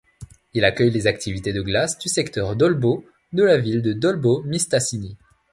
Il 0.55 0.65
accueille 0.65 0.89
les 0.89 1.05
activités 1.05 1.53
de 1.53 1.61
glace 1.61 1.99
du 1.99 2.09
secteur 2.09 2.55
Dolbeau 2.55 3.05
de 3.33 3.43
la 3.43 3.59
Ville 3.59 3.83
de 3.83 3.93
Dolbeau-Mistassini. 3.93 5.15